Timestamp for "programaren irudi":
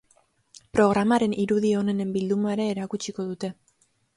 0.77-1.75